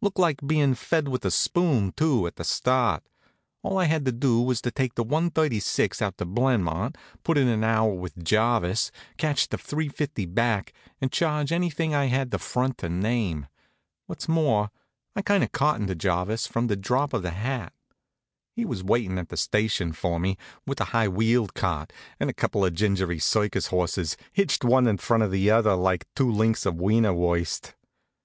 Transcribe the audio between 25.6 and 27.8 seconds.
like two links of wienerwurst.